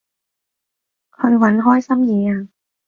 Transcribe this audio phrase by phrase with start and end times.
[1.17, 2.47] 去搵開心嘢吖